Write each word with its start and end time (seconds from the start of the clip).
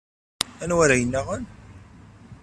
Anwa 0.63 0.81
ara 0.85 0.95
yennaɣen? 0.99 1.43